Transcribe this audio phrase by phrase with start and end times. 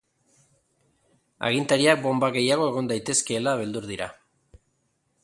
[1.49, 4.09] Agintariak bonba gehiago egon daitezkeela beldur dira.